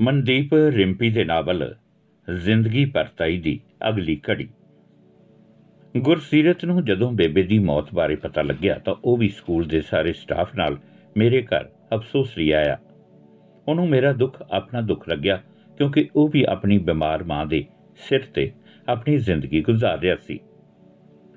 [0.00, 1.74] ਮਨਦੀਪ ਰਿੰਪੀ ਦੇ ਨਾਵਲ,
[2.28, 4.48] ਜ਼ਿੰਦਗੀ ਪਰਤਾਈ ਦੀ ਅਗਲੀ ਘੜੀ।
[5.96, 10.12] ਗੁਰਸੀਰਤ ਨੂੰ ਜਦੋਂ ਬੇਬੇ ਦੀ ਮੌਤ ਬਾਰੇ ਪਤਾ ਲੱਗਿਆ ਤਾਂ ਉਹ ਵੀ ਸਕੂਲ ਦੇ ਸਾਰੇ
[10.12, 10.76] ਸਟਾਫ ਨਾਲ
[11.16, 12.78] ਮੇਰੇ ਘਰ ਅਫਸੋਸ ਲਈ ਆਇਆ।
[13.68, 15.40] ਉਹਨੂੰ ਮੇਰਾ ਦੁੱਖ ਆਪਣਾ ਦੁੱਖ ਲੱਗਿਆ
[15.78, 17.64] ਕਿਉਂਕਿ ਉਹ ਵੀ ਆਪਣੀ ਬਿਮਾਰ ਮਾਂ ਦੇ
[17.98, 18.50] ਸਿਰ ਤੇ
[18.88, 20.38] ਆਪਣੀ ਜ਼ਿੰਦਗੀ ਗੁਜ਼ਾਰ ਰਿਹਾ ਸੀ।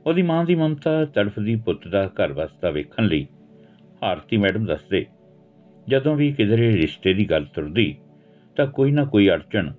[0.06, 3.26] ਉਹਦੀ ਮਾਂ ਦੀ ਮਮਤਾ ਤੜਫਦੀ ਪੁੱਤ ਦਾ ਘਰ ਵਸਦਾ ਵੇਖਣ ਲਈ
[4.04, 5.06] ਆਰਤੀ ਮੈਡਮ ਦੱਸਦੇ,
[5.88, 7.96] ਜਦੋਂ ਵੀ ਕਿਧਰੇ ਰਿਸ਼ਤੇ ਦੀ ਗੱਲ ਤੁਰਦੀ
[8.60, 9.72] ਤਾਂ ਕੋਈ ਨਾ ਕੋਈ ਅੜਚਣ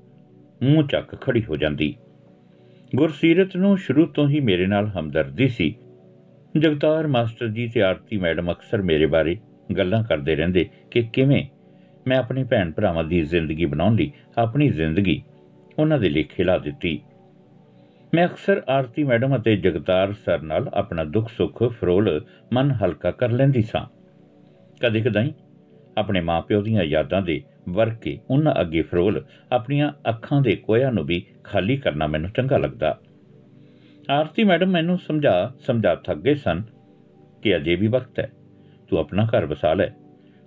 [0.63, 1.97] ਮੂੰਹ ਚੱਕ ਖੜੀ ਹੋ ਜਾਂਦੀ।
[2.97, 5.75] ਗੁਰਸੀਰਤ ਨੂੰ ਸ਼ੁਰੂ ਤੋਂ ਹੀ ਮੇਰੇ ਨਾਲ ਹਮਦਰਦੀ ਸੀ।
[6.59, 9.37] ਜਗਤਾਰ ਮਾਸਟਰ ਜੀ ਤੇ ਆਰਤੀ ਮੈਡਮ ਅਕਸਰ ਮੇਰੇ ਬਾਰੇ
[9.77, 11.45] ਗੱਲਾਂ ਕਰਦੇ ਰਹਿੰਦੇ ਕਿ ਕਿਵੇਂ
[12.07, 15.23] ਮੈਂ ਆਪਣੀ ਭੈਣ ਭਰਾਵਾਂ ਦੀ ਜ਼ਿੰਦਗੀ ਬਣਾਉਣ ਲਈ ਆਪਣੀ ਜ਼ਿੰਦਗੀ
[15.79, 17.03] ਉਹਨਾਂ ਦੇ ਲਈ ਖਿਲਾ ਦਿੱਤੀ।
[18.15, 23.31] ਮੈਂ ਅਕਸਰ ਆਰਤੀ ਮੈਡਮ ਅਤੇ ਜਗਤਾਰ ਸਰ ਨਾਲ ਆਪਣਾ ਦੁੱਖ ਸੁੱਖ ਫਰੋਲ ਮਨ ਹਲਕਾ ਕਰ
[23.31, 23.87] ਲੈਂਦੀ ਸਾਂ।
[24.81, 25.33] ਕਦੇ ਕਦਾਈ
[25.99, 31.05] ਆਪਣੇ ਮਾਪਿਓ ਦੀਆਂ ਯਾਦਾਂ ਦੇ ਵਰ ਕੇ ਉਹਨਾਂ ਅੱਗੇ ਫਰੋਲ ਆਪਣੀਆਂ ਅੱਖਾਂ ਦੇ ਕੋਇਆਂ ਨੂੰ
[31.05, 33.01] ਵੀ ਖਾਲੀ ਕਰਨਾ ਮੈਨੂੰ ਚੰਗਾ ਲੱਗਦਾ।
[34.11, 36.63] ਆਰਤੀ ਮੈਡਮ ਮੈਨੂੰ ਸਮਝਾ ਸਮਝਾ ਥੱਕ ਗਏ ਸਨ
[37.43, 38.33] ਕਿ ਅਜੇ ਵੀ ਵਕਤ ਹੈ।
[38.89, 39.91] ਤੂੰ ਆਪਣਾ ਘਰ ਵਸਾ ਲੈ।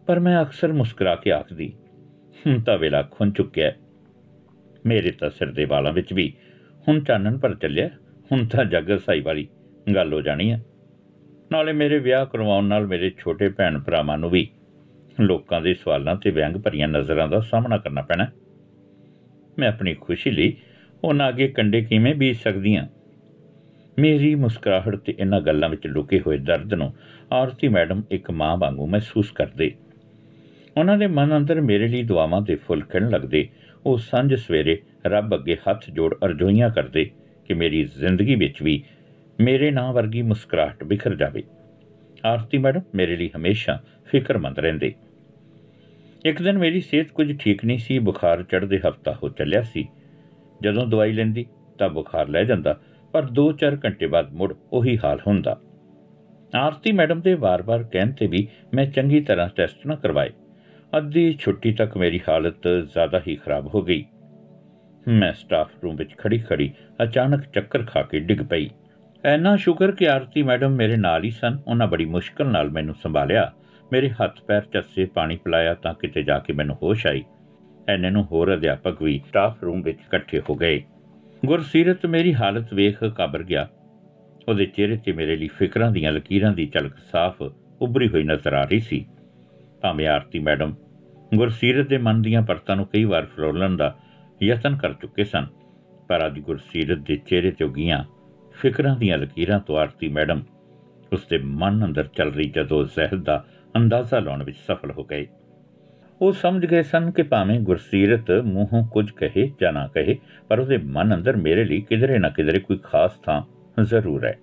[0.08, 1.74] ਪਰ ਮੈਂ ਅਕਸਰ ਮੁਸਕਰਾ ਕੇ ਆਖਦੀ
[2.48, 3.72] ਹੁਣ ਤਾਂ ਵੇਲਾ ਖੁੰਨ ਚੁੱਕਿਆ
[4.86, 6.34] ਮੇਰੇ ਤਾਂ ਸਿਰ ਦੇ ਵਾਲਾਂ ਵਿੱਚ ਵੀ
[6.88, 7.90] ਹੁਣ ਚਾਨਣ ਪਰ ਚੱਲਿਆ,
[8.32, 9.48] ਹੁਣ ਤਾਂ ਜੱਗ ਸਾਈ ਵਾਲੀ
[9.96, 10.66] ਗੱਲ ਹੋ ਜਾਣੀ ਹੈ।
[11.52, 14.50] ਨਾਲੇ ਮੇਰੇ ਵਿਆਹ ਕਰਵਾਉਣ ਨਾਲ ਮੇਰੇ ਛੋਟੇ ਭੈਣ ਭਰਾਵਾਂ ਨੂੰ ਵੀ
[15.22, 18.28] ਲੋਕਾਂ ਦੇ ਸਵਾਲਾਂ ਤੇ ਵਿਅੰਗ ਭਰੀਆਂ ਨਜ਼ਰਾਂ ਦਾ ਸਾਹਮਣਾ ਕਰਨਾ ਪੈਣਾ।
[19.60, 20.58] ਮੈਂ ਆਪਣੀ ਖੁਸ਼ੀ ਲਈ
[21.04, 22.88] ਉਹਨਾਂ ਅੱਗੇ ਕੰਡੇ ਕਿਵੇਂ ਬੀਜ ਸਕਦੀ ਹਾਂ
[24.00, 26.94] ਮੇਰੀ ਮੁਸਕਰਾਹਟ ਤੇ ਇਹਨਾਂ ਗੱਲਾਂ ਵਿੱਚ ਲੁਕੇ ਹੋਏ ਦਰਦ ਨੂੰ
[27.32, 29.72] ਆਰਤੀ ਮੈਡਮ ਇੱਕ ਮਾਂ ਵਾਂਗੂ ਮਹਿਸੂਸ ਕਰਦੇ।
[30.78, 33.50] ਉਹਨਾਂ ਦੇ ਮਨ ਅੰਦਰ ਮੇਰੇ ਲਈ ਦੁਆਵਾਂ ਦੇ ਫੁੱਲ ਖਿੜਨ ਲੱਗਦੇ।
[33.86, 37.12] ਉਹ ਸੰਜ ਸਵੇਰੇ ਰੱਬ ਅੱਗੇ ਹੱਥ ਜੋੜ ਅਰਜ਼ੋਈਆਂ ਕਰਦੇ
[37.46, 38.84] ਕਿ ਮੇਰੀ ਜ਼ਿੰਦਗੀ ਵਿੱਚ ਵੀ
[39.40, 41.44] ਮੇਰੇ ਨਾਂ ਵਰਗੀ ਮੁਸਕਰਾਹਟ ਬਿਖਰ ਜਾਵੇ।
[42.26, 44.94] ਆਰਤੀ ਮੈਡਮ ਮੇਰੇ ਲਈ ਹਮੇਸ਼ਾ ਫਿਕਰਮੰਦ ਰਹਿੰਦੇ।
[46.26, 49.88] ਇੱਕ ਦਿਨ ਮੇਰੀ ਸਿਹਤ ਕੁਝ ਠੀਕ ਨਹੀਂ ਸੀ, ਬੁਖਾਰ ਚੜ੍ਹਦੇ ਹਫਤਾ ਹੋ ਚੱਲਿਆ ਸੀ।
[50.62, 51.46] ਜਦੋਂ ਦਵਾਈ ਲੈਂਦੀ
[51.80, 52.80] ਤਾਂ ਬੁਖਾਰ ਲੈ ਜਾਂਦਾ,
[53.12, 55.60] ਪਰ 2-4 ਘੰਟੇ ਬਾਅਦ ਮੁੜ ਉਹੀ ਹਾਲ ਹੁੰਦਾ।
[56.56, 60.30] ਆਰਤੀ ਮੈਡਮ ਦੇ ਵਾਰ-ਵਾਰ ਕਹਿਣ ਤੇ ਵੀ ਮੈਂ ਚੰਗੀ ਤਰ੍ਹਾਂ ਟੈਸਟ ਨਾ ਕਰਵਾਏ।
[60.98, 64.06] ਅੱਧੀ ਛੁੱਟੀ ਤੱਕ ਮੇਰੀ ਹਾਲਤ ਜ਼ਿਆਦਾ ਹੀ ਖਰਾਬ ਹੋ ਗਈ।
[65.08, 66.72] ਮੈਂ ਸਟਾਫ ਰੂਮ ਵਿੱਚ ਖੜੀ-ਖੜੀ
[67.04, 68.70] ਅਚਾਨਕ ਚੱਕਰ ਖਾ ਕੇ ਡਿੱਗ ਪਈ।
[69.26, 73.54] ਐਨਾ ਸ਼ੁਕਰ ਕਿ ਆਰਤੀ ਮੈਡਮ ਮੇਰੇ ਨਾਲ ਹੀ ਸਨ, ਉਹਨਾਂ ਬੜੀ ਮੁਸ਼ਕਲ ਨਾਲ ਮੈਨੂੰ ਸੰਭਾਲਿਆ।
[73.92, 77.24] ਮੇਰੇ ਹੱਥ ਪੈਰ ਚੱਸੇ ਪਾਣੀ ਪਿਲਾਇਆ ਤਾਂ ਕਿਤੇ ਜਾ ਕੇ ਮੈਨੂੰ ਹੋਸ਼ ਆਈ।
[77.90, 80.84] ਐਨੇ ਨੂੰ ਹੋਰ ਅਧਿਆਪਕ ਵੀ ਸਟਾਫ ਰੂਮ ਵਿੱਚ ਇਕੱਠੇ ਹੋ ਗਏ।
[81.46, 83.68] ਗੁਰਸੀਰਤ ਮੇਰੀ ਹਾਲਤ ਵੇਖ ਕਬਰ ਗਿਆ।
[84.48, 87.42] ਉਹਦੇ ਚਿਹਰੇ ਤੇ ਮੇਰੇ ਲਈ ਫਿਕਰਾਂ ਦੀਆਂ ਲਕੀਰਾਂ ਦੀ ਝਲਕ ਸਾਫ਼
[87.82, 89.06] ਉੱਭਰੀ ਹੋਈ ਨਜ਼ਰ ਆ ਰਹੀ ਸੀ।
[89.82, 90.74] ਭਾਵੇਂ ਆਰਤੀ ਮੈਡਮ,
[91.36, 93.96] ਗੁਰਸੀਰਤ ਦੇ ਮਨ ਦੀਆਂ ਪਰਤਾਂ ਨੂੰ ਕਈ ਵਾਰ ਫਰੋਲਣ ਦਾ
[94.44, 95.48] ਯਤਨ ਕਰ ਚੁੱਕੇ ਸਨ,
[96.08, 98.04] ਪਰ ਅੱਜ ਗੁਰਸੀਰਤ ਦੇ ਚਿਹਰੇ ਤੇ ਉਗੀਆਂ
[98.54, 100.42] ਫਿਕਰਾਂ ਦੀਆਂ ਲਕੀਰਾਂ ਤੋਂ ਆਰਤੀ ਮੈਡਮ
[101.14, 103.46] ਉਸ ਦੇ ਮਨ ਅੰਦਰ ਚੱਲ ਰਹੀ ਜਦੋਂ ਜ਼ਹਿਦ ਦਾ
[103.76, 105.28] ਅੰਦਾਜ਼ਾ ਲਾਉਣ ਵਿੱਚ ਸਫਲ ਹੋ ਗਏ।
[106.22, 110.18] ਉਹ ਸਮਝ ਗਏ ਸਨ ਕਿ ਭਾਵੇਂ ਗੁਰਸੀਰਤ ਮੂੰਹੋਂ ਕੁਝ ਕਹੇ ਜਾਂ ਨਾ ਕਹੇ,
[110.48, 113.42] ਪਰ ਉਹਦੇ ਮਨ ਅੰਦਰ ਮੇਰੇ ਲਈ ਕਿਧਰੇ ਨਾ ਕਿਧਰੇ ਕੋਈ ਖਾਸ ਥਾਂ
[113.84, 114.38] ਜ਼ਰੂਰ ਹੈ।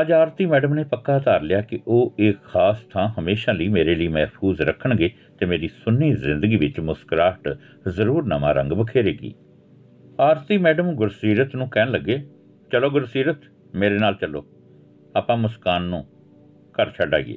[0.00, 3.94] ਅੱਜ ਆਰਤੀ ਮੈਡਮ ਨੇ ਪੱਕਾ ਧਾਰ ਲਿਆ ਕਿ ਉਹ ਇੱਕ ਖਾਸ ਥਾਂ ਹਮੇਸ਼ਾ ਲਈ ਮੇਰੇ
[3.94, 7.58] ਲਈ ਮਹਿਫੂਜ਼ ਰੱਖਣਗੇ ਤੇ ਮੇਰੀ ਸੁੰਨੀ ਜ਼ਿੰਦਗੀ ਵਿੱਚ ਮੁਸਕਰਾਹਟ
[7.88, 9.34] ਜ਼ਰੂਰ ਨਵਾਂ ਰੰਗ ਬਖੇਰੇਗੀ
[10.20, 12.26] ਆਰਤੀ ਮੈਡਮ ਗੁਰਸੀਰਤ ਨੂੰ ਕਹਿਣ ਲੱਗੇ,
[12.72, 13.36] ਚਲੋ ਗੁਰਸੀਰਤ,
[13.74, 14.46] ਮੇਰੇ ਨਾਲ ਚੱਲੋ।
[15.16, 16.04] ਆਪਾਂ ਮੁਸਕਾਨ ਨੂੰ
[16.72, 17.36] ਘਰ ਛੱਡ ਆਈਏ।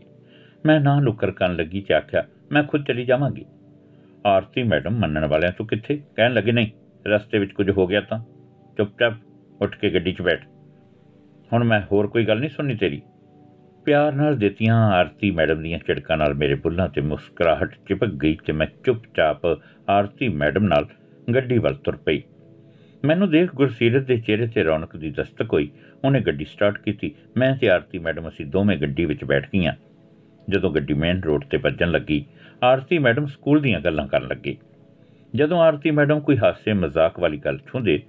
[0.66, 3.46] ਮੈਂ ਨਾ ਲੁਕਰ ਕਰਨ ਲੱਗੀ ਤੇ ਆਖਿਆ, ਮੈਂ ਖੁਦ ਚਲੀ ਜਾਵਾਂਗੀ।
[4.25, 6.02] ਆਰਤੀ ਮੈਡਮ ਮੰਨਣ ਵਾਲਿਆਂ ਤੋਂ ਕਿੱਥੇ?
[6.16, 6.68] ਕਹਿਣ ਲੱਗੇ, ਨਹੀਂ,
[7.08, 8.20] ਰਸਤੇ ਵਿੱਚ ਕੁਝ ਹੋ ਗਿਆ ਤਾਂ।
[8.78, 9.14] ਚੁੱਪਚਾਪ
[9.62, 10.46] ਉੱਠ ਕੇ ਗੱਡੀ 'ਚ ਬੈਠ।
[11.53, 13.02] ਹੁਣ ਮੈਂ ਹੋਰ ਕੋਈ ਗੱਲ ਨਹੀਂ ਸੁਣਨੀ ਤੇਰੀ?
[13.86, 18.53] ਪਿਆਰ ਨਾਲ ਦਿੱਤੀਆਂ ਆਰਤੀ ਮੈਡਮ ਦੀਆਂ ਝੜਕਾਂ ਨਾਲ ਮੇਰੇ ਬੁੱਲਾਂ ਤੇ ਮੁਸਕਰਾਹਟ ਚਿਪਕ ਗਈ ਤੇ
[18.53, 19.46] ਮੈਂ ਚੁੱਪਚਾਪ
[19.90, 20.88] ਆਰਤੀ ਮੈਡਮ ਨਾਲ
[21.36, 22.22] ਗੱਡੀ ਵੱਲ ਤੁਰ ਪਈ।
[23.06, 25.72] ਮੈਨੂੰ ਦੇਖ ਗੁਰਸੀਰਤ ਦੇ ਚਿਹਰੇ ਤੇ ਰੌਣਕ ਦੀ ਦਸਤਕ ਹੋਈ।
[26.06, 29.74] ਉਹਨੇ ਗੱਡੀ ਸਟਾਰਟ ਕੀਤੀ। ਮੈਂ ਤੇ ਆਰਤੀ ਮੈਡਮ ਅਸੀਂ ਦੋਵੇਂ ਗੱਡੀ ਵਿੱਚ ਬੈਠ ਗਈਆਂ।
[30.49, 32.25] ਜਦੋਂ ਗੱਡੀ ਮੇਨ ਰੋਡ ਤੇ ਵੱਜਣ ਲੱਗੀ,
[32.63, 34.57] ਆਰਤੀ ਮੈਡਮ ਸਕੂਲ ਦੀਆਂ ਗੱਲਾਂ ਕਰਨ ਲੱਗੇ।
[35.35, 38.03] ਜਦੋਂ ਆਰਤੀ ਮੈਡਮ ਕੋਈ ਹਾਸੇ ਮਜ਼ਾਕ ਵਾਲੀ ਗੱਲ ਛੁੰਦੇ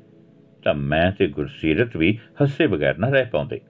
[0.65, 3.61] ਤਾਂ ਮੈਂ ਤੇ ਗੁਰਸੀਰਤ ਵੀ ਹੱਸੇ ਬਗੈਰ ਨਾ ਰਹਿ ਪਾਉਂਦੇ।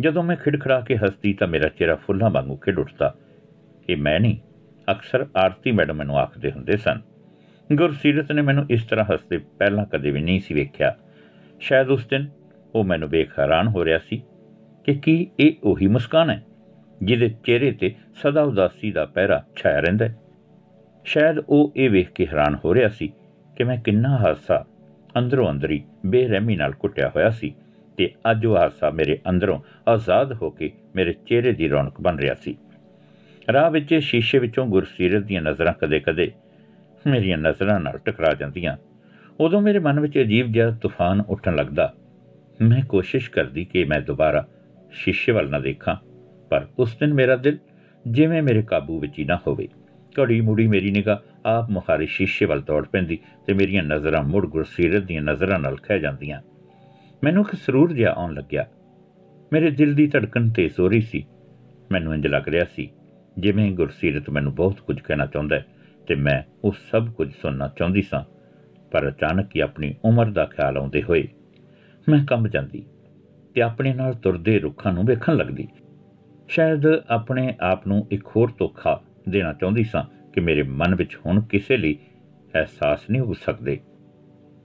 [0.00, 3.14] ਜਦੋਂ ਮੈਂ ਖਿੜਖੜਾ ਕੇ ਹੱਸਦੀ ਤਾਂ ਮੇਰਾ ਚਿਹਰਾ ਫੁੱਲਾਂ ਵਾਂਗੂ ਖਿੜ ਉੱਠਦਾ।
[3.88, 4.36] ਇਹ ਮੈਂ ਨਹੀਂ,
[4.90, 7.00] ਅਕਸਰ ਆਰਤੀ ਮੈਡਮ ਮੈਨੂੰ ਆਖਦੇ ਹੁੰਦੇ ਸਨ।
[7.72, 10.96] ਗੁਰਸੀਰਤ ਨੇ ਮੈਨੂੰ ਇਸ ਤਰ੍ਹਾਂ ਹੱਸਦੇ ਪਹਿਲਾਂ ਕਦੇ ਵੀ ਨਹੀਂ ਸੀ ਵੇਖਿਆ।
[11.60, 12.26] ਸ਼ਾਇਦ ਉਸ ਦਿਨ
[12.74, 14.22] ਉਹ ਮੈਨੂੰ ਵੇਖ ਹੈਰਾਨ ਹੋ ਰਿਹਾ ਸੀ
[14.84, 16.42] ਕਿ ਕੀ ਇਹ ਉਹੀ ਮੁਸਕਾਨ ਹੈ?
[17.02, 20.16] ਜਿਹਦੇ ਚਿਹਰੇ ਤੇ ਸਦਾ ਉਦਾਸੀ ਦਾ ਪਹਿਰਾ ਛਾਇਆ ਰਹਿੰਦਾ ਹੈ।
[21.04, 23.12] ਸ਼ਾਇਦ ਉਹ ਇਹ ਵੇਖ ਕੇ ਹੈਰਾਨ ਹੋ ਰਿਹਾ ਸੀ
[23.56, 24.66] ਕਿ ਮੈਂ ਕਿੰਨਾ ਹਾਸਾ
[25.18, 27.54] ਅੰਦਰੋਂ ਅੰਦਰੀ ਬੇਰਹਿਮੀ ਨਾਲ ਕੁੱਟਿਆ ਹੋਇਆ ਸੀ
[27.96, 32.34] ਤੇ ਅੱਜ ਉਹ ਹਾਸਾ ਮੇਰੇ ਅੰਦਰੋਂ ਆਜ਼ਾਦ ਹੋ ਕੇ ਮੇਰੇ ਚਿਹਰੇ ਦੀ ਰੌਣਕ ਬਣ ਰਿਹਾ
[32.34, 32.56] ਸੀ।
[33.52, 36.32] ਰਾਹ ਵਿੱਚ ਸ਼ੀਸ਼ੇ ਵਿੱਚੋਂ ਗੁਰਸੀਰਤ ਦੀਆਂ ਨਜ਼ਰਾਂ ਕਦੇ-ਕਦੇ
[37.06, 38.76] ਮੇਰੀਆਂ ਨਜ਼ਰਾਂ ਨਾਲ ਟਕਰਾ ਜਾਂਦੀਆਂ।
[39.40, 41.94] ਉਦੋਂ ਮੇਰੇ ਮਨ ਵਿੱਚ ਅਜੀਬ ਜਿਹਾ ਤੂਫਾਨ ਉੱਠਣ ਲੱਗਦਾ।
[42.60, 44.46] ਮੈਂ ਕੋਸ਼ਿਸ਼ ਕਰਦੀ ਕਿ ਮੈਂ ਦੁਬਾਰਾ
[44.90, 46.07] ਸ਼ੀਸ਼ੇ ਵੱਲ ਨਾ ਦੇਖਾਂ।
[46.50, 47.58] ਪਰ ਉਸ ਦਿਨ ਮੇਰਾ ਦਿਲ
[48.08, 49.68] ਜਿਵੇਂ ਮੇਰੇ ਕਾਬੂ ਵਿੱਚ ਹੀ ਨਾ ਹੋਵੇ।
[50.20, 51.16] ਘੜੀ ਮੁੜੀ ਮੇਰੀ ਨਿਗਾਹ
[51.46, 56.00] ਆਪ ਮੁਖਾਰੀ ਸ਼ੀਸ਼ੇ ਵੱਲ ਦੌੜ ਪੈਂਦੀ ਤੇ ਮੇਰੀਆਂ ਨਜ਼ਰਾਂ ਮੁੜ ਗੁਰਸੀਰਤ ਦੀਆਂ ਨਜ਼ਰਾਂ ਨਾਲ ਖਹਿ
[56.00, 56.40] ਜਾਂਦੀਆਂ।
[57.24, 58.66] ਮੈਨੂੰ ਇੱਕ ਸਰੂਰ ਜਿਹਾ ਆਉਣ ਲੱਗਿਆ।
[59.52, 61.26] ਮੇਰੇ ਦਿਲ ਦੀ ਧੜਕਣ ਤੇਜ਼ ਹੋ ਰਹੀ ਸੀ।
[61.92, 62.90] ਮੈਨੂੰ ਇੰਜ ਲੱਗ ਰਿਹਾ ਸੀ
[63.38, 65.66] ਜਿਵੇਂ ਗੁਰਸੀਰਤ ਮੈਨੂੰ ਬਹੁਤ ਕੁਝ ਕਹਿਣਾ ਚਾਹੁੰਦਾ ਹੈ
[66.06, 68.22] ਤੇ ਮੈਂ ਉਹ ਸਭ ਕੁਝ ਸੁਣਨਾ ਚਾਹੁੰਦੀ ਸਾਂ,
[68.90, 71.28] ਪਰ ਅਚਾਨਕ ਹੀ ਆਪਣੀ ਉਮਰ ਦਾ ਖਿਆਲ ਆਉਂਦੇ ਹੋਏ
[72.08, 72.84] ਮੈਂ ਕੰਬ ਜਾਂਦੀ
[73.54, 75.68] ਤੇ ਆਪਣੇ ਨਾਲ ਤੁਰਦੇ ਰੁੱਖਾਂ ਨੂੰ ਵੇਖਣ ਲੱਗਦੀ।
[76.48, 81.40] ਸ਼ਾਇਦ ਆਪਣੇ ਆਪ ਨੂੰ ਇੱਕ ਹੋਰ ਧੋਖਾ ਦੇਣਾ ਚਾਹੁੰਦੀ ਸਾਂ ਕਿ ਮੇਰੇ ਮਨ ਵਿੱਚ ਹੁਣ
[81.40, 81.98] ਕਿਸੇ ਲਈ
[82.54, 83.80] ਅਹਿਸਾਸ ਨਹੀਂ ਹੋ ਸਕਦੇ।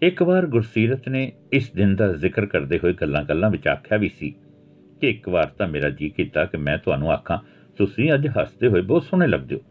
[0.02, 4.36] ਇੱਕ ਵਾਰ ਗੁਰਸੀਰਤ ਨੇ ਇਸ ਦਿਨ ਦਾ ਜ਼ਿਕਰ ਕਰਦੇ ਹੋਏ ਗੱਲਾਂ-ਗੱਲਾਂ ਵਿੱਚ ਆਖਿਆ ਵੀ ਸੀ
[5.02, 7.38] ਕਿ ਇੱਕ ਵਾਰ ਤਾਂ ਮੇਰਾ ਜੀ ਕੀਤਾ ਕਿ ਮੈਂ ਤੁਹਾਨੂੰ ਆਖਾਂ,
[7.78, 9.62] ਤੁਸੀਂ ਅੱਜ ਹੱਸਦੇ ਹੋਏ ਬਹੁਤ ਸੋਹਣੇ ਲੱਗਦੇ ਹੋ।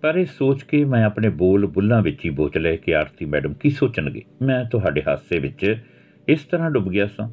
[0.00, 3.54] ਪਰ ਇਹ ਸੋਚ ਕੇ ਮੈਂ ਆਪਣੇ ਬੋਲ ਬੁੱਲਾਂ ਵਿੱਚ ਹੀ ਬੋਚ ਲਏ ਕਿ ਆਰਤੀ ਮੈਡਮ
[3.54, 5.76] ਕੀ ਸੋਚਣਗੇ। ਮੈਂ ਤੁਹਾਡੇ ਹਾਸੇ ਵਿੱਚ
[6.28, 7.30] ਇਸ ਤਰ੍ਹਾਂ ਡੁੱਬ ਗਿਆ ਸਾਂ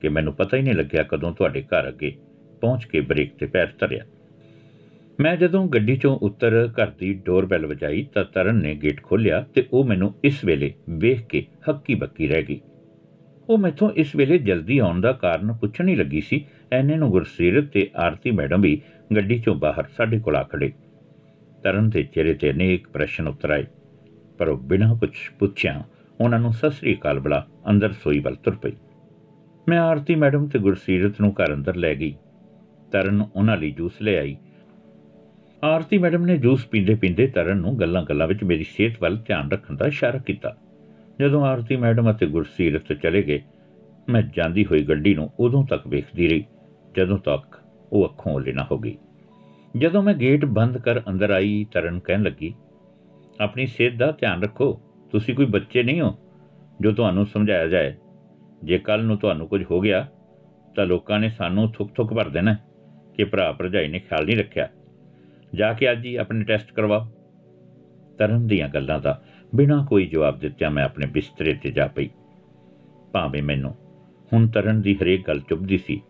[0.00, 2.16] ਕਿ ਮੈਨੂੰ ਪਤਾ ਹੀ ਨਹੀਂ ਲੱਗਿਆ ਕਦੋਂ ਤੁਹਾਡੇ ਘਰ ਅੱਗੇ
[2.60, 4.04] ਪਹੁੰਚ ਕੇ ਬ੍ਰੇਕ ਤੇ ਪੈਰ ਧਰਿਆ।
[5.20, 9.66] ਮੈਂ ਜਦੋਂ ਗੱਡੀ ਚੋਂ ਉੱਤਰ ਘਰ ਦੀ ਡੋਰਬੈਲ ਵਜਾਈ ਤਾਂ ਤਰਨ ਨੇ ਗੇਟ ਖੋਲ੍ਹਿਆ ਤੇ
[9.72, 12.60] ਉਹ ਮੈਨੂੰ ਇਸ ਵੇਲੇ ਵੇਖ ਕੇ ਹੱਕੀ ਬੱਕੀ ਰਹਿ ਗਈ।
[13.48, 17.64] ਉਹ ਮੈਥੋਂ ਇਸ ਵੇਲੇ ਜਲਦੀ ਆਉਣ ਦਾ ਕਾਰਨ ਪੁੱਛਣ ਹੀ ਲੱਗੀ ਸੀ। ਐਨੇ ਨੂੰ ਗੁਰਸੀਰਤ
[17.64, 18.80] ਤੇ ਆਰਤੀ ਮੈਡਮ ਵੀ
[19.16, 20.72] ਗੱਡੀ ਚੋਂ ਬਾਹਰ ਸਾਡੇ ਕੋਲ ਆ ਖੜੇ
[21.62, 23.64] ਤਰਨ ਦੇ ਚਿਹਰੇ ਤੇ ਅਨੇਕ ਪ੍ਰਸ਼ਨ ਉਤਰ ਆਏ।
[24.38, 25.82] ਪਰ ਉਹ ਬਿਨਾਂ ਕੁਝ ਪੁੱਛਿਆ
[26.20, 28.72] ਉਹਨਾਂ ਨੂੰ ਸਸਰੀ ਕਾਲ ਬਲਾ ਅੰਦਰ ਸੋਈ ਵੱਲ ਤੁਰ ਪਈ।
[29.68, 32.14] ਮੈਂ ਆਰਤੀ ਮੈਡਮ ਤੇ ਗੁਰਸੀਰਤ ਨੂੰ ਘਰ ਅੰਦਰ ਲੈ ਗਈ।
[32.92, 34.36] ਤਰਨ ਉਹਨਾਂ ਲਈ ਜੂਸ ਲੈ ਆਈ।
[35.64, 39.76] ਆਰਤੀ ਮੈਡਮ ਨੇ ਜੂਸ ਪੀਂਦੇ ਪੀਂਦੇ ਤਰਨ ਨੂੰ ਗੱਲਾਂ-ਗੱਲਾਂ ਵਿੱਚ ਮੇਰੀ ਸਿਹਤ ਵੱਲ ਧਿਆਨ ਰੱਖਣ
[39.76, 40.56] ਦਾ ਇਸ਼ਾਰਾ ਕੀਤਾ।
[41.18, 43.42] ਜਦੋਂ ਆਰਤੀ ਮੈਡਮ ਅਤੇ ਗੁਰਸੀਰਤ ਚਲੇ ਗਏ,
[44.08, 46.44] ਮੈਂ ਜਾਂਦੀ ਹੋਈ ਗੱਡੀ ਨੂੰ ਉਦੋਂ ਤੱਕ ਵੇਖਦੀ ਰਹੀ,
[46.96, 47.58] ਜਦੋਂ ਤੱਕ
[47.92, 48.96] ਉਹ ਅੱਖੋਂ ਓਲੇ ਨਾ ਹੋ ਗਈ।
[49.76, 52.54] ਜਦੋਂ ਮੈਂ ਗੇਟ ਬੰਦ ਕਰ ਅੰਦਰ ਆਈ, ਤਰਨ ਕਹਿਣ ਲੱਗੀ,
[53.40, 54.80] ਆਪਣੀ ਸਿਹਤ ਦਾ ਧਿਆਨ ਰੱਖੋ,
[55.12, 56.18] ਤੁਸੀਂ ਕੋਈ ਬੱਚੇ ਨਹੀਂ ਹੋ,
[56.80, 57.94] ਜੋ ਤੁਹਾਨੂੰ ਸਮਝਾਇਆ ਜਾਏ।
[58.64, 60.06] ਜੇ ਕੱਲ ਨੂੰ ਤੁਹਾਨੂੰ ਕੁਝ ਹੋ ਗਿਆ,
[60.76, 62.56] ਤਾਂ ਲੋਕਾਂ ਨੇ ਸਾਨੂੰ ਥੁੱਕ-ਥੁੱਕ ਭਰ ਦੇਣਾ
[63.18, 64.68] ਕਿ ਭਰਾ ਭਰਜਾਈ ਨੇ ਖਿਆਲ ਨਹੀਂ ਰੱਖਿਆ।
[65.54, 67.06] ਜਾ ਕੇ ਅੱਜ ਹੀ ਆਪਣੇ ਟੈਸਟ ਕਰਵਾਓ।
[68.18, 69.22] ਤਰਨ ਦੀਆਂ ਗੱਲਾਂ ਦਾ
[69.54, 72.08] ਬਿਨਾਂ ਕੋਈ ਜਵਾਬ ਦਿੱਤਿਆਂ ਮੈਂ ਆਪਣੇ ਬਿਸਤਰੇ ਤੇ ਜਾ ਪਈ।
[73.12, 73.74] ਭਾਵੇਂ ਮੈਨੂੰ
[74.32, 76.02] ਹੁਣ ਤਰਨ ਦੀ ਹਰੇਕ ਗੱਲ ਚੁੱਭਦੀ ਸੀ,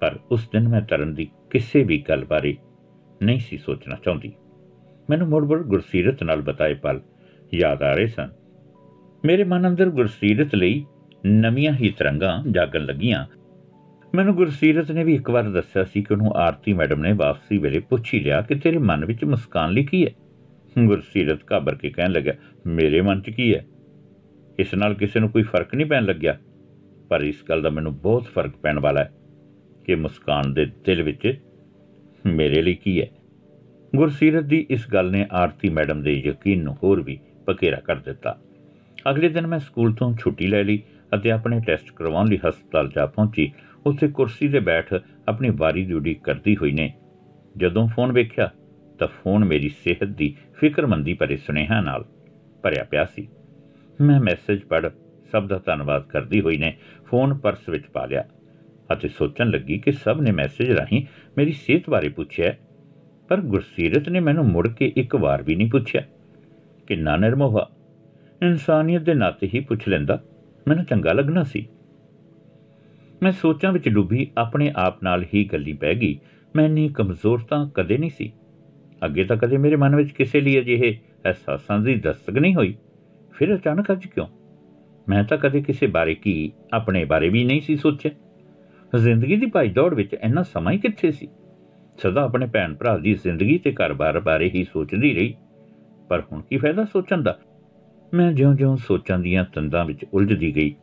[0.00, 2.56] ਪਰ ਉਸ ਦਿਨ ਮੈਂ ਤਰਨ ਦੀ ਕਿਸੇ ਵੀ ਗੱਲ ਬਾਰੇ
[3.22, 4.32] ਨਹੀਂ ਸੀ ਸੋਚਣਾ ਚਾਹੁੰਦੀ।
[5.10, 7.00] ਮੈਨੂੰ ਮੁੜ-ਮੁੜ ਗੁਰਸੀਰਤ ਨਾਲ ਬਤਾਏ ਪਲ
[7.54, 8.28] ਯਾਦ ਆ ਰਹੇ ਸਨ।
[9.24, 10.84] ਮੇਰੇ ਮਨ ਅੰਦਰ ਗੁਰਸੀਰਤ ਲਈ
[11.26, 13.26] ਨਵੀਆਂ ਹੀ ਤਰੰਗਾਂ ਜਾਗਣ ਲੱਗੀਆਂ।
[14.14, 17.78] ਮੈਨੂੰ ਗੁਰਸੀਰਤ ਨੇ ਵੀ ਇੱਕ ਵਾਰ ਦੱਸਿਆ ਸੀ ਕਿ ਉਹਨੂੰ ਆਰਤੀ ਮੈਡਮ ਨੇ ਵਾਪਸੀ ਵੇਲੇ
[17.78, 20.10] ਪੁੱਛ ਹੀ ਲਿਆ ਕਿ ਤੇਰੇ ਮਨ ਵਿੱਚ ਮੁਸਕਾਨ ਲਈ ਕੀ ਹੈ?
[20.84, 22.32] ਗੁਰਸੀਰਤ ਘਾਬਰ ਕੇ ਕਹਿਣ ਲੱਗਾ
[22.66, 23.66] ਮੇਰੇ ਮਨ 'ਚ ਕੀ ਹੈ?
[24.58, 26.38] ਇਸ ਨਾਲ ਕਿਸੇ ਨੂੰ ਕੋਈ ਫ਼ਰਕ ਨਹੀਂ ਪੈਣ ਲੱਗਿਆ।
[27.08, 29.12] ਪਰ ਇਸ ਗੱਲ ਦਾ ਮੈਨੂੰ ਬਹੁਤ ਫ਼ਰਕ ਪੈਣ ਵਾਲਾ ਹੈ
[29.86, 31.40] ਕਿ ਮੁਸਕਾਨ ਦੇ ਦਿਲ ਵਿੱਚ
[32.26, 33.06] ਮੇਰੇ ਲਈ ਕੀ ਹੈ?
[33.96, 38.38] ਗੁਰਸੀਰਤ ਦੀ ਇਸ ਗੱਲ ਨੇ ਆਰਤੀ ਮੈਡਮ ਦੇ ਯਕੀਨ ਨੂੰ ਹੋਰ ਵੀ ਪਕੇਰਾ ਕਰ ਦਿੱਤਾ।
[39.10, 40.82] ਅਗਲੇ ਦਿਨ ਮੈਂ ਸਕੂਲ ਤੋਂ ਛੁੱਟੀ ਲੈ ਲਈ
[41.14, 43.52] ਅਤੇ ਆਪਣੇ ਟੈਸਟ ਕਰਵਾਉਣ ਲਈ ਹਸਪਤਾਲ ਜਾ ਪਹੁੰਚੀ।
[43.86, 44.94] ਉੱਥੇ ਕੁਰਸੀ ਤੇ ਬੈਠ
[45.28, 46.92] ਆਪਣੀ ਵਾਰੀ ਦੀ ਉਡੀਕ ਕਰਦੀ ਹੋਈ ਨੇ।
[47.56, 48.50] ਜਦੋਂ ਫੋਨ ਵੇਖਿਆ,
[48.98, 52.04] ਤਾਂ ਫੋਨ ਮੇਰੀ ਸਿਹਤ ਦੀ ਫਿਕਰਮੰਦੀ ਭਰੇ ਸੁਨੇਹਾ ਨਾਲ
[52.62, 53.28] ਭਰਿਆ ਪਿਆ ਸੀ।
[54.00, 54.88] ਮੈਂ ਮੈਸੇਜ ਪੜ੍ਹ
[55.32, 56.76] ਸਭ ਦਾ ਧੰਨਵਾਦ ਕਰਦੀ ਹੋਈ ਨੇ
[57.06, 58.24] ਫੋਨ ਪਰਸ ਵਿੱਚ ਪਾ ਲਿਆ
[58.92, 61.02] ਅਤੇ ਸੋਚਣ ਲੱਗੀ ਕਿ ਸਭ ਨੇ ਮੈਸੇਜ ਰਾਹੀਂ
[61.38, 62.54] ਮੇਰੀ ਸਿਹਤ ਬਾਰੇ ਪੁੱਛਿਆ
[63.28, 66.02] ਪਰ ਗੁਰਸੀਰਤ ਨੇ ਮੈਨੂੰ ਮੁੜ ਕੇ ਇੱਕ ਵਾਰ ਵੀ ਨਹੀਂ ਪੁੱਛਿਆ।
[66.86, 67.68] ਕਿੰਨਾ ਨਿਰਮੋਹਾ
[68.42, 70.22] ਇਨਸਾਨੀਅਤ ਦੇ ਨਾਤੇ ਹੀ ਪੁੱਛ ਲੈਂਦਾ,
[70.68, 71.66] ਮੈਨੂੰ ਚੰਗਾ ਲੱਗਣਾ ਸੀ।
[73.22, 76.18] ਮੈਂ ਸੋਚਾਂ ਵਿੱਚ ਡੁੱਬੀ ਆਪਣੇ ਆਪ ਨਾਲ ਹੀ ਗੱਲੀ ਪੈ ਗਈ।
[76.56, 78.32] ਮੈਂ ਇੰਨੀ ਕਮਜ਼ੋਰ ਤਾਂ ਕਦੇ ਨਹੀਂ ਸੀ।
[79.04, 82.74] ਅੱਗੇ ਤਾਂ ਕਦੇ ਮੇਰੇ ਮਨ ਵਿੱਚ ਕਿਸੇ ਲਈ ਅਜਿਹੇ ਅਹਿਸਾਸਾਂ ਦੀ ਦਸਤਕ ਨਹੀਂ ਹੋਈ।
[83.32, 84.26] ਫਿਰ ਅਚਾਨਕ ਅੱਜ ਕਿਉਂ?
[85.08, 88.10] ਮੈਂ ਤਾਂ ਕਦੇ ਕਿਸੇ ਬਾਰੇ ਕੀ, ਆਪਣੇ ਬਾਰੇ ਵੀ ਨਹੀਂ ਸੀ ਸੋਚਿਆ।
[88.98, 91.28] ਜ਼ਿੰਦਗੀ ਦੀ ਭਾਈ ਦੌੜ ਵਿੱਚ ਇੰਨਾ ਸਮਾਂ ਹੀ ਕਿੱਥੇ ਸੀ?
[91.98, 95.34] ਸਦਾ ਆਪਣੇ ਭੈਣ ਭਰਾ ਦੀ ਜ਼ਿੰਦਗੀ ਤੇ ਘਰ-ਬਾਰ ਬਾਰੇ ਹੀ ਸੋਚਦੀ ਰਹੀ।
[96.08, 97.38] ਪਰ ਹੁਣ ਕੀ ਫਾਇਦਾ ਸੋਚਣ ਦਾ?
[98.14, 100.74] ਮੈਂ ਜਿਉਂ-ਜਿਉਂ ਸੋਚਾਂ ਦੀਆਂ ਤੰਦਾਂ ਵਿੱਚ ਉਲਝਦੀ ਗਈ।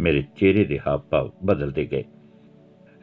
[0.00, 2.04] ਮੇਰੇ ਚਿਹਰੇ ਦੇ ਹਾਵ-ਭਾਵ ਬਦਲਦੇ ਗਏ।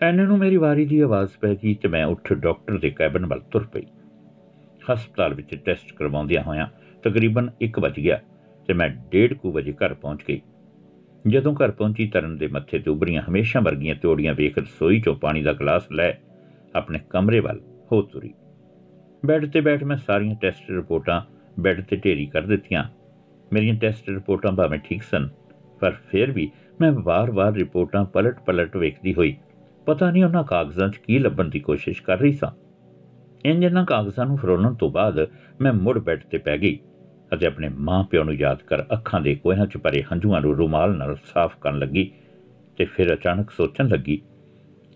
[0.02, 3.40] ਐਨੇ ਨੂੰ ਮੇਰੀ ਵਾਰੀ ਦੀ ਆਵਾਜ਼ ਪੈ ਗਈ ਤੇ ਮੈਂ ਉੱਠ ਡਾਕਟਰ ਦੇ ਕੈਬਨ ਵੱਲ
[3.52, 3.86] ਤੁਰ ਪਈ।
[4.82, 6.68] ਹਸਪਤਾਲ ਵਿੱਚ ਟੈਸਟ ਕਰਵਾਉਂਦਿਆਂ ਹੋਇਆਂ
[7.04, 8.20] ਤਕਰੀਬਨ 1 ਵਜ ਗਿਆ
[8.70, 10.42] ਤੇ ਮੈਂ 1:30 ਵਜੇ ਘਰ ਪਹੁੰਚ ਗਈ।
[11.26, 15.42] ਜਦੋਂ ਘਰ ਪਹੁੰਚੀ ਤਰਨ ਦੇ ਮੱਥੇ ਤੇ ਉਭਰੀਆਂ ਹਮੇਸ਼ਾ ਵਰਗੀਆਂ ਤੋੜੀਆਂ ਵੇਖ ਰਸੋਈ ਚੋਂ ਪਾਣੀ
[15.42, 16.12] ਦਾ ਗਲਾਸ ਲੈ
[16.76, 17.60] ਆਪਣੇ ਕਮਰੇ ਵੱਲ
[17.92, 18.34] ਹੋ ਤੁਰੀ।
[19.26, 21.22] ਬੈੱਡ ਤੇ ਬੈਠ ਮੈਂ ਸਾਰੀਆਂ ਟੈਸਟ ਰਿਪੋਰਟਾਂ
[21.60, 22.84] ਬੈੱਡ ਤੇ ਢੇਰੀ ਕਰ ਦਿੱਤੀਆਂ।
[23.54, 25.28] ਮੇਰੀਆਂ ਟੈਸਟ ਰਿਪੋਰਟਾਂ ਭਾਵੇਂ ਠੀਕ ਸਨ,
[25.80, 26.50] ਪਰ ਫਿਰ ਵੀ
[26.82, 29.38] ਮੈਂ ਵਾਰ-ਵਾਰ ਰਿਪੋਰਟਾਂ ਪਲਟ-ਪਲਟ ਵੇਖਦੀ ਹੋਈ
[29.86, 32.52] ਪਤਾ ਨਹੀਂ ਉਹਨਾਂ ਕਾਗਜ਼ਾਂ 'ਚ ਕੀ ਲੱਭਣ ਦੀ ਕੋਸ਼ਿਸ਼ ਕਰ ਰਹੀ ਸਾਂ।
[33.46, 35.28] ਇੰਜਨਾਂ ਕਾਗਜ਼ਾਂ ਨੂੰ ਫਰੋਲਣ ਤੋਂ ਬਾਅਦ
[35.62, 36.80] ਮੈਂ ਮੁੜ ਬੈੱਡ ਤੇ ਪੈ ਗਈ
[37.34, 40.98] ਅਤੇ ਆਪਣੇ ਮਾਂ ਪਿਓ ਨੂੰ ਯਾਦ ਕਰ ਅੱਖਾਂ ਦੇ ਕੋਹਾਂ 'ਚ ਭਰੇ ਹੰਝੂਆਂ ਨੂੰ ਰੁਮਾਲ
[40.98, 42.12] ਨਾਲ ਸਾਫ਼ ਕਰਨ ਲੱਗੀ
[42.78, 44.22] ਤੇ ਫਿਰ ਅਚਾਨਕ ਸੋਚਣ ਲੱਗੀ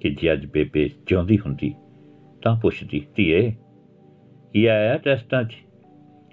[0.01, 1.73] ਕਿ ਜੇ ਅੱਜ ਬੇਬੇ ਜਿਉਂਦੀ ਹੁੰਦੀ
[2.41, 3.55] ਤਾਂ ਪੁੱਛਦੀ, ਧੀਏ,
[4.53, 5.53] ਕੀ ਆਇਆ ਟੈਸਟਾਂ 'ਚ?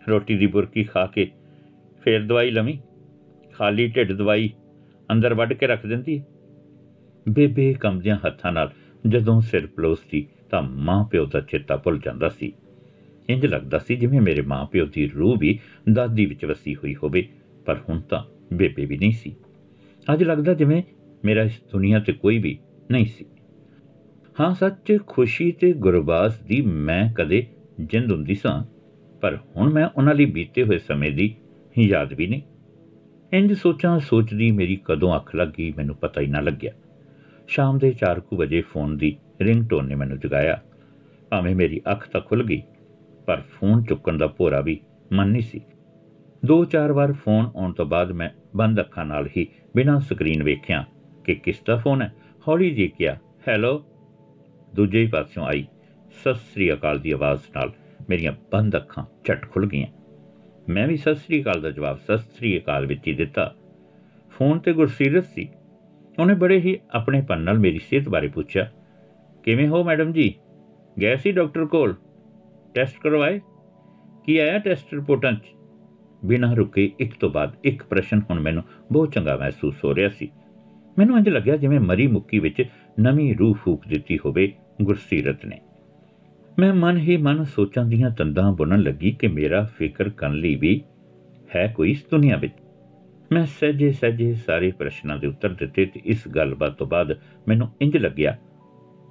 [0.09, 1.31] ਰੋਟੀ ਦੀ ਬੁਰਕੀ ਖਾ ਕੇ
[2.01, 2.79] ਫੇਰ ਦਵਾਈ ਲਵੀਂ?
[3.53, 4.51] ਖਾਲੀ ਢਿੱਡ ਦਵਾਈ
[5.09, 6.23] ਅੰਦਰ ਵੱਢ ਕੇ ਰੱਖ ਦਿੰਦੀ
[7.29, 8.71] ਬੇਬੇ ਕੰਮਦਿਆਂ ਹੱਥਾਂ ਨਾਲ
[9.09, 12.53] ਜਦੋਂ ਸਿਰ ਪਲੋਸਦੀ ਤਾਂ ਮਾਂ ਪਿਓ ਦਾ ਚੇਤਾ ਭੁੱਲ ਜਾਂਦਾ ਸੀ।
[13.29, 15.59] ਇੰਜ ਲੱਗਦਾ ਸੀ ਜਿਵੇਂ ਮੇਰੇ ਮਾਪਿਓ ਦੀ ਰੂਹ ਵੀ
[15.93, 17.29] ਦਾਦੀ ਵਿੱਚ ਵਸੀ ਹੋਈ ਹੋਵੇ,
[17.67, 18.23] ਪਰ ਹੁਣ ਤਾਂ
[18.55, 19.35] ਬੇਬੇ ਵੀ ਨਹੀਂ ਸੀ।
[20.13, 20.83] ਅੱਜ ਲੱਗਦਾ ਜਿਵੇਂ
[21.25, 22.59] ਮੇਰਾ ਇਸ ਦੁਨੀਆ ਤੇ ਕੋਈ ਵੀ
[22.91, 23.25] ਨਹੀਂ ਸੀ।
[24.41, 27.47] ਹਾਂ, ਸੱਚ ਖੁਸ਼ੀ ਤੇ ਗੁਰਬਾਸ ਦੀ ਮੈਂ ਕਦੇ
[27.81, 28.63] ਜਿੰਦ ਹੁੰਦੀ ਸਾਂ,
[29.21, 31.35] ਪਰ ਹੁਣ ਮੈਂ ਉਹਨਾਂ ਲਈ ਬੀਤੇ ਹੋਏ ਸਮੇਂ ਦੀ
[31.79, 32.43] ਯਾਦ ਵੀ ਨਹੀਂ।
[33.33, 36.73] ਇੰਜ ਸੋਚਾਂ ਸੋਚਦੀ ਮੇਰੀ ਕਦੋਂ ਅੱਖ ਲੱਗੀ, ਮੈਨੂੰ ਪਤਾ ਹੀ ਨਾ ਲੱਗਿਆ।
[37.49, 40.61] ਸ਼ਾਮ ਦੇ 4:00 ਵਜੇ ਫੋਨ ਦੀ ਰਿੰਗਟੋਨ ਨੇ ਮੈਨੂੰ ਜਗਾਇਆ।
[41.31, 42.63] ਭਾਵੇਂ ਮੇਰੀ ਅੱਖ ਤਾਂ ਖੁੱਲ ਗਈ,
[43.27, 44.79] ਪਰ ਫੋਨ ਚੁੱਕਣ ਦਾ ਭੋਰਾ ਵੀ
[45.13, 45.61] ਮਨ ਨਹੀਂ ਸੀ।
[46.45, 49.47] ਦੋ ਚਾਰ ਵਾਰ ਫੋਨ ਆਉਣ ਤੋਂ ਬਾਅਦ ਮੈਂ ਬੰਦ ਅੱਖਾਂ ਨਾਲ ਹੀ
[49.77, 50.85] ਬਿਨਾਂ ਸਕਰੀਨ ਵੇਖਿਆ
[51.25, 52.13] ਕਿ ਕਿਸ ਦਾ ਫੋਨ ਹੈ।
[52.49, 53.17] ਹੌਲੀ ਜੀ ਕਿਹਾ,
[53.49, 53.85] ਹੈਲੋ।
[54.75, 55.67] ਦੂਜੇ ਹੀ ਪਾਸਿਓਂ ਆਈ।
[56.23, 57.73] ਸਤਿ ਸ੍ਰੀ ਅਕਾਲ ਦੀ ਆਵਾਜ਼ ਨਾਲ
[58.11, 60.02] ਮੇਰੀਆਂ ਬੰਦ ਅੱਖਾਂ ਝਟ ਖੁੱਲ ਗਈਆਂ।
[60.69, 63.55] ਮੈਂ ਵੀ ਸਤਿ ਸ੍ਰੀ ਅਕਾਲ ਦਾ ਜਵਾਬ ਸਤਿ ਸ੍ਰੀ ਅਕਾਲ ਵਿੱਚ ਹੀ ਦਿੱਤਾ।
[64.31, 65.49] ਫੋਨ ਤੇ ਗੁਰਸੀਰਤ ਸੀ।
[66.19, 68.71] ਉਹਨੇ ਬੜੇ ਹੀ ਆਪਣੇ ਪੰਨ ਨਾਲ ਮੇਰੀ ਸਿਹਤ ਬਾਰੇ ਪੁੱਛਿਆ।
[69.43, 70.35] ਕਿਵੇਂ ਹੋ ਮੈਡਮ ਜੀ?
[71.01, 71.95] ਗਏ ਸੀ ਡਾਕਟਰ ਕੋਲ?
[72.75, 73.41] ਟੈਸਟ ਕਰਵਾਏ?
[74.27, 75.43] ਕੀ ਆਇਆ ਟੈਸਟ ਰਿਪੋਰਟਾਂ 'ਚ?
[76.25, 80.31] ਬਿਨਾਂ ਰੁਕੇ ਇੱਕ ਤੋਂ ਬਾਅਦ ਇੱਕ ਪ੍ਰਸ਼ਨ ਹੁਣ ਮੈਨੂੰ ਬਹੁਤ ਚੰਗਾ ਮਹਿਸੂਸ ਹੋ ਰਿਹਾ ਸੀ।
[80.99, 82.65] ਮੈਨੂੰ ਇੰਜ ਲੱਗਿਆ ਜਿਵੇਂ ਮਰੀ ਮੁੱਕੀ ਵਿੱਚ
[83.01, 84.53] ਨਵੀਂ ਰੂਹ ਫੂਕ ਦਿੱਤੀ ਹੋਵੇ
[84.83, 85.61] ਗੁਰਸੀਰਤ ਨੇ।
[86.59, 90.81] ਮੈਂ ਮਨ ਹੀ ਮਨ ਸੋਚਾਂ ਦੀਆਂ ਤੰਦਾਂ ਬੁਣਨ ਲੱਗੀ ਕਿ ਮੇਰਾ ਫਿਕਰ ਕਰਨ ਲਈ ਵੀ
[91.57, 92.53] ਹੈ ਕੋਈ ਇਸ ਦੁਨੀਆ ਵਿੱਚ।
[93.33, 97.19] ਮੈਂ ਸਹਜੇ ਸਹਜੇ ਸਾਰੇ ਪ੍ਰਸ਼ਨਾਂ ਦੇ ਉੱਤਰ ਦਿੱਤੇ ਤੇ ਇਸ ਗੱਲਬਾਤ ਤੋਂ ਬਾਅਦ
[97.49, 98.37] ਮੈਨੂੰ ਇੰਜ ਲੱਗਿਆ,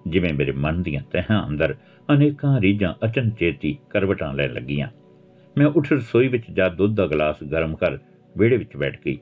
[0.08, 1.76] ਜਿਵੇਂ ਮੇਰੇ ਮਨ ਦੀਆਂ ਤਹਾਂ ਅੰਦਰ
[2.10, 4.88] ਅਨੇਕਾਂ ਰੀਝਾਂ ਅਚਨਚੇਤੀ ਕਰਵਟਾਂ ਲੈ ਲੱਗੀਆਂ।
[5.58, 7.98] ਮੈਂ ਉੱਠ ਰਸੋਈ ਵਿੱਚ ਜਾ ਦੁੱਧ ਦਾ ਗਲਾਸ ਗਰਮ ਕਰ
[8.38, 9.18] ਵਿਹੜੇ ਵਿੱਚ ਬੈਠ ਗਈ।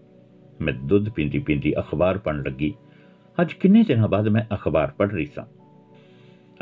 [0.62, 2.74] ਮੈਂ ਦੁੱਧ ਪੀਂਦੀ ਪੀਂਦੀ ਅਖਬਾਰ ਪੜ੍ਹਨ ਲੱਗੀ।
[3.42, 5.46] ਅੱਜ ਕਿੰਨੇ ਦਿਨਾਂ ਬਾਅਦ ਮੈਂ ਅਖਬਾਰ ਪੜ੍ਹ ਰਹੀ ਸਾਂ?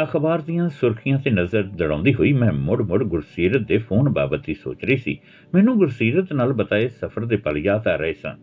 [0.04, 4.86] ਅਖਬਾਰ ਦੀਆਂ ਸੁਰਖੀਆਂ ਤੇ ਨਜ਼ਰ ਦੜਾਉਂਦੀ ਹੋਈ ਮੈਂ ਮੁੜ-ਮੁੜ ਗੁਰਸੀਰਤ ਦੇ ਫੋਨ ਬਾਬਤ ਹੀ ਸੋਚ
[4.86, 5.20] ਰਹੀ ਸੀ।
[5.54, 8.38] ਮੈਨੂੰ ਗੁਰਸੀਰਤ ਨਾਲ ਬਤਾਏ ਸਫ਼ਰ ਦੇ ਪਲ ਯਾਦ ਆ ਰਹੇ ਸਨ।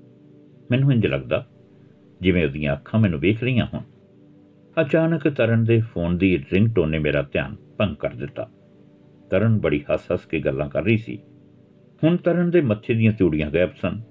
[0.70, 1.46] ਮੈਨੂੰ ਇੰਜ ਲੱਗਦਾ,
[2.20, 3.82] ਜਿਵੇਂ ਉਹਦੀਆਂ ਅੱਖਾਂ ਮੈਨੂੰ ਵੇਖ ਰਹੀਆਂ ਹੋਣ।
[4.80, 8.50] ਅਚਾਨਕ ਤਰਨ ਦੇ ਫੋਨ ਦੀ ਰਿੰਗਟੋਨ ਨੇ ਮੇਰਾ ਧਿਆਨ ਭੰਗ ਕਰ ਦਿੱਤਾ।
[9.30, 11.18] ਤਰਨ ਬੜੀ ਹੱਸ-ਹੱਸ ਕੇ ਗੱਲਾਂ ਕਰ ਰਹੀ ਸੀ।
[12.04, 14.02] ਹੁਣ ਤਰਨ ਦੇ ਮੱਥੇ ਦੀਆਂ ਚੂੜੀਆਂ ਗਾਇਬ ਸਨ।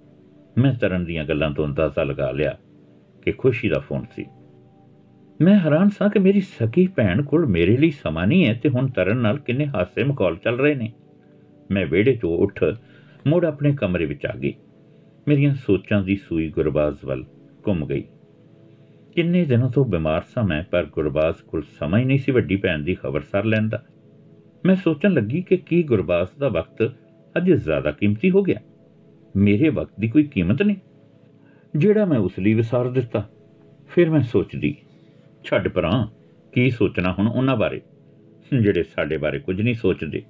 [0.57, 2.57] ਮੈਂ ਤਰਨ ਦੀਆਂ ਗੱਲਾਂ ਤੋਂ ਅੰਦਾਜ਼ਾ ਲਗਾ ਲਿਆ
[3.21, 4.25] ਕਿ ਖੁਸ਼ੀ ਦਾ ਫੋਨ ਸੀ।
[5.41, 8.87] ਮੈਂ ਹੈਰਾਨ ਸਾਂ ਕਿ ਮੇਰੀ ਸਕੀ ਭੈਣ ਕੋਲ ਮੇਰੇ ਲਈ ਸਮਾਂ ਨਹੀਂ ਹੈ ਤੇ ਹੁਣ
[8.87, 10.91] ਤਰਨ ਨਾਲ ਕਿੰਨੇ ਹਾਸੇ ਮਖੌਲ ਚੱਲ ਰਹੇ ਨੇ।
[11.71, 12.63] ਮੈਂ ਵਿਹੜੇ 'ਚੋਂ ਉੱਠ
[13.27, 14.53] ਮੁੜ ਆਪਣੇ ਕਮਰੇ ਵਿੱਚ ਆ ਗਈ।
[15.27, 17.25] ਮੇਰੀਆਂ ਸੋਚਾਂ ਦੀ ਸੂਈ ਗੁਰਬਾਜ਼ ਵੱਲ
[17.67, 18.03] ਘੁੰਮ ਗਈ।
[19.15, 22.79] ਕਿੰਨੇ ਦਿਨਾਂ ਤੋਂ ਬਿਮਾਰ ਸਾਂ ਮੈਂ, ਪਰ ਗੁਰਬਾਜ਼ ਕੋਲ ਸਮਾਂ ਹੀ ਨਹੀਂ ਸੀ ਵੱਡੀ ਭੈਣ
[22.79, 23.83] ਦੀ ਖਬਰ ਸਰ ਲੈਣ ਦਾ।
[24.65, 26.91] ਮੈਂ ਸੋਚਣ ਲੱਗੀ ਕਿ ਕੀ ਗੁਰਬਾਜ਼ ਦਾ ਵਕਤ
[27.37, 28.59] ਅੱਜ ਜ਼ਿਆਦਾ ਕੀਮਤੀ ਹੋ ਗਿਆ।
[29.35, 30.77] ਮੇਰੇ ਵਕਤ ਦੀ ਕੋਈ ਕੀਮਤ ਨਹੀਂ।
[31.75, 33.27] ਜਿਹੜਾ ਮੈਂ ਉਸ ਲਈ ਵਿਸਾਰ ਦਿੱਤਾ,
[33.89, 34.75] ਫਿਰ ਮੈਂ ਸੋਚਦੀ
[35.43, 36.07] ਛੱਡ ਪਰਾਂ,
[36.51, 37.81] ਕੀ ਸੋਚਣਾ ਹੁਣ ਉਹਨਾਂ ਬਾਰੇ?
[38.61, 40.23] ਜਿਹੜੇ ਸਾਡੇ ਬਾਰੇ ਕੁਝ ਨਹੀਂ ਸੋਚਦੇ।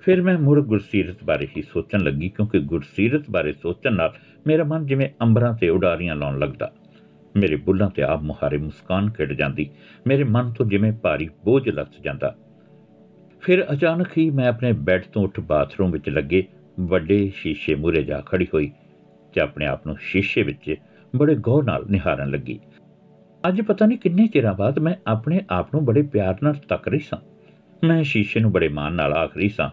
[0.00, 4.14] ਫਿਰ ਮੈਂ ਮੁੜ ਗੁਰਸੀਰਤ ਬਾਰੇ ਹੀ ਸੋਚਣ ਲੱਗੀ, ਕਿਉਂਕਿ ਗੁਰਸੀਰਤ ਬਾਰੇ ਸੋਚਣ ਨਾਲ
[4.46, 6.72] ਮੇਰਾ ਮਨ ਜਿਵੇਂ ਅੰਬਰਾਂ ਤੇ ਉਡਾਰੀਆਂ ਲਾਉਣ ਲੱਗਦਾ।
[7.36, 9.70] ਮੇਰੇ ਬੁੱਲਾਂ ਤੇ ਆਪ ਮੁਹਾਰੇ ਮੁਸਕਾਨ ਖਿੜ ਜਾਂਦੀ।
[10.06, 12.36] ਮੇਰੇ ਮਨ ਤੋਂ ਜਿਵੇਂ ਭਾਰੀ ਬੋਝ ਲੱਥ ਜਾਂਦਾ।
[13.40, 16.44] ਫਿਰ ਅਚਾਨਕ ਹੀ ਮੈਂ ਆਪਣੇ ਬੈੱਡ ਤੋਂ ਉੱਠ ਬਾਥਰੂਮ ਵਿੱਚ ਲੱਗੇ,
[16.80, 18.72] ਵੱਡੇ ਸ਼ੀਸ਼ੇ ਮੂਰੇ ਜਾ ਖੜੀ ਹੋਈ,
[19.34, 20.74] ਤੇ ਆਪਣੇ ਆਪ ਨੂੰ ਸ਼ੀਸ਼ੇ ਵਿੱਚ
[21.16, 22.60] ਬੜੇ ਗੌਰ ਨਾਲ ਨਿਹਾਰਨ ਲੱਗੀ।
[23.48, 26.98] ਅੱਜ ਪਤਾ ਨਹੀਂ ਕਿੰਨੇ ਚਿਰਾਂ ਬਾਅਦ ਮੈਂ ਆਪਣੇ ਆਪ ਨੂੰ ਬੜੇ ਪਿਆਰ ਨਾਲ ਤੱਕ ਰਹੀ
[26.98, 27.18] ਸਾਂ।
[27.86, 29.70] ਮੈਂ ਸ਼ੀਸ਼ੇ ਨੂੰ ਬੜੇ ਮਾਣ ਨਾਲ ਆਖ ਰਹੀ ਸਾਂ।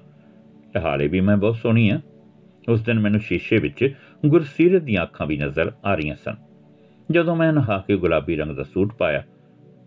[0.80, 2.02] ਹਾਲੇ ਵੀ ਮੈਂ ਬਹੁਤ ਸੋਹਣੀ ਆ।
[2.70, 3.94] ਉਸ ਦਿਨ ਮੈਨੂੰ ਸ਼ੀਸ਼ੇ ਵਿੱਚ
[4.26, 6.36] ਗੁਰਸੀਰਤ ਦੀਆਂ ਅੱਖਾਂ ਵੀ ਨਜ਼ਰ ਆ ਰਹੀਆਂ ਸਨ।
[7.12, 9.24] ਜਦੋਂ ਮੈਂ ਨਹਾ ਕੇ ਗੁਲਾਬੀ ਰੰਗ ਦਾ ਸੂਟ ਪਾਇਆ,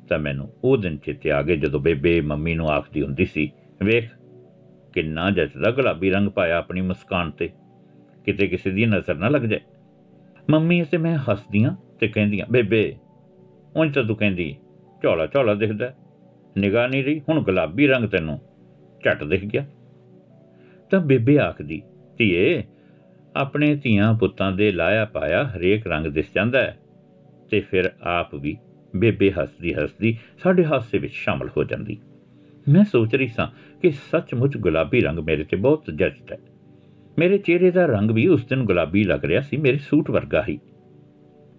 [0.09, 3.53] ਤਾਂ ਮੈਨੂੰ ਉਹ ਦਿਨ ਚਿੱਤੇ ਆ ਗਏ ਜਦੋਂ ਬੇਬੇ ਮੰਮੀ ਨੂੰ ਆਖਦੀ ਹੁੰਦੀ ਸੀ,
[3.83, 4.09] ਵੇਖ,
[4.93, 7.51] ਕਿੰਨਾ ਜੱਜਦਾ ਗੁਲਾਬੀ ਰੰਗ ਪਾਇਆ ਆਪਣੀ ਮੁਸਕਾਨ ਤੇ।
[8.25, 9.61] ਕਿਤੇ ਕਿਸੇ ਦੀ ਨਜ਼ਰ ਨਾ ਲੱਗ ਜਾਏ।
[10.51, 12.97] ਮੰਮੀ ਅਤੇ ਮੈਂ ਹੱਸਦੀਆਂ ਤੇ ਕਹਿੰਦੀਆਂ, ਬੇਬੇ
[13.77, 14.57] ਉਂਝ ਤਾਂ ਤੂੰ ਕਹਿੰਦੀ,
[15.03, 15.95] ਝੋਲਾ ਝੋਲਾ ਦਿਖਦਾ,
[16.59, 18.41] ਨਿਗਾਹ ਨਹੀਂ ਰਹੀ, ਹੁਣ ਗੁਲਾਬੀ ਰੰਗ ਤੈਨੂੰ
[19.05, 19.67] ਝਟ ਦਿਖ ਗਿਆ।
[20.91, 21.83] ਤਾਂ ਬੇਬੇ ਆਖਦੀ,
[22.19, 22.65] ਧੀਏ,
[23.37, 26.79] ਆਪਣੇ ਧੀਆਂ ਪੁੱਤਾਂ ਦੇ ਲਾਇਆ ਪਾਇਆ ਹਰੇਕ ਰੰਗ ਦਿਸ ਜਾਂਦਾ ਹੈ,
[27.51, 28.57] ਤੇ ਫਿਰ ਆਪ ਵੀ
[28.97, 31.99] ਬੇਬੇ ਹੱਸਦੀ ਹੱਸਦੀ ਸਾਡੇ ਹਾਸੇ ਵਿੱਚ ਸ਼ਾਮਲ ਹੋ ਜਾਂਦੀ।
[32.69, 33.47] ਮੈਂ ਸੋਚ ਰਹੀ ਸਾਂ
[33.83, 36.41] ਕਿ ਸੱਚਮੁੱਚ ਗੁਲਾਬੀ ਰੰਗ ਮੇਰੇ ਤੇ ਬਹੁਤ ਜੱਜਦਾ ਹੈ।
[37.19, 40.59] ਮੇਰੇ ਚਿਹਰੇ ਦਾ ਰੰਗ ਵੀ ਉਸ ਦਿਨ ਗੁਲਾਬੀ ਲੱਗ ਰਿਹਾ ਸੀ, ਮੇਰੇ ਸੂਟ ਵਰਗਾ ਹੀ।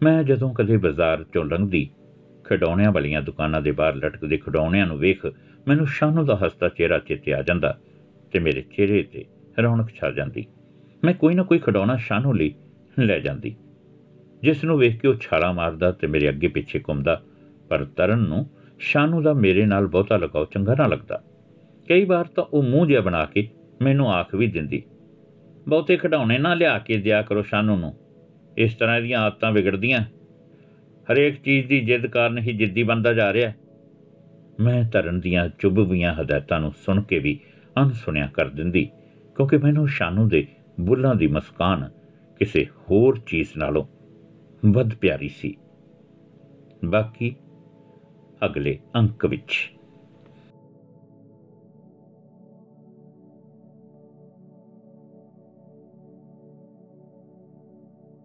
[0.04, 1.90] ਮੈਂ ਜਦੋਂ ਕਦੇ ਬਾਜ਼ਾਰ ਚੋਂ ਲੰਘਦੀ
[2.50, 5.26] ਖਿਡੌਣਿਆਂ ਵਾਲੀਆਂ ਦੁਕਾਨਾਂ ਦੇ ਬਾਹਰ ਲਟਕਦੇ ਖਿਡੌਣਿਆਂ ਨੂੰ ਵੇਖ
[5.68, 7.78] ਮੈਨੂੰ ਸ਼ਾਨੂ ਦਾ ਹਸਤਾ ਚਿਹਰਾ ਚਿੱਤੇ ਆ ਜਾਂਦਾ
[8.34, 9.26] ਤੇ ਮੇਰੇ ਚਿਹਰੇ ਤੇ
[9.64, 10.46] ਰੌਣਕ ਛਾ ਜਾਂਦੀ।
[11.04, 12.54] ਮੈਂ ਕੋਈ ਨਾ ਕੋਈ ਖਿਡੌਣਾ ਸ਼ਾਨੂ ਲਈ
[12.98, 13.56] ਲੈ ਜਾਂਦੀ,
[14.44, 17.22] ਜਿਸ ਨੂੰ ਵੇਖ ਕੇ ਉਹ ਛਾਲਾ ਮਾਰਦਾ ਤੇ ਮੇਰੇ ਅੱਗੇ ਪਿੱਛੇ ਘੁੰਮਦਾ,
[17.70, 18.46] ਪਰ ਤਰਨ ਨੂੰ
[18.80, 21.22] ਸ਼ਾਨੂ ਦਾ ਮੇਰੇ ਨਾਲ ਬਹੁਤਾ ਲਗਾਉ ਚੰਗਾ ਨਾ ਲੱਗਦਾ।
[21.88, 23.48] ਕਈ ਵਾਰ ਤਾਂ ਉਹ ਮੂੰਹ ਜਿਹਾ ਬਣਾ ਕੇ
[23.82, 24.82] ਮੈਨੂੰ ਆਖ ਵੀ ਦਿੰਦੀ,
[25.68, 27.94] ਬਹੁਤੇ ਖਿਡੌਣੇ ਨਾ ਲਿਆ ਕੇ ਦਿਆ ਕਰੋ ਸ਼ਾਨੂ ਨੂੰ,
[28.58, 30.04] ਇਸ ਤਰ੍ਹਾਂ ਦੀਆਂ ਆਦਤਾਂ ਵਿਗੜਦੀਆਂ।
[31.12, 33.52] ਹਰੇਕ ਚੀਜ਼ ਦੀ ਜਿੱਦ ਕਾਰਨ ਹੀ ਜਿੱਦੀ ਬੰਦਾ ਜਾ ਰਿਹਾ
[34.60, 37.40] ਮੈਂ ਤਰਨ ਦੀਆਂ ਚੁੱਭਵੀਆਂ ਹਦਾਇਤਾਂ ਨੂੰ ਸੁਣ ਕੇ ਵੀ
[37.80, 38.90] ਅਨਸੁਣਿਆ ਕਰ ਦਿੰਦੀ,
[39.36, 40.46] ਕਿਉਂਕਿ ਮੈਨੂੰ ਸ਼ਾਨੂ ਦੇ
[40.80, 41.90] ਬੁੱਲਾਂ ਦੀ ਮੁਸਕਾਨ
[42.40, 43.86] ਕਿਸੇ ਹੋਰ ਚੀਜ਼ ਨਾਲੋਂ
[44.64, 45.56] ਵੱਧ ਪਿਆਰੀ ਸੀ।
[46.86, 47.36] ਬਾਕੀ
[48.46, 49.77] ਅਗਲੇ ਅੰਕ ਵਿੱਚ